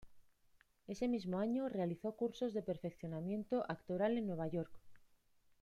Ese 0.87 1.07
mismo 1.07 1.37
año 1.37 1.69
realizó 1.69 2.13
cursos 2.15 2.55
de 2.55 2.63
perfeccionamiento 2.63 3.63
actoral 3.69 4.17
en 4.17 4.25
Nueva 4.25 4.47
York. 4.47 4.71